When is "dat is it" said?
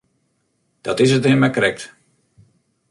0.85-1.27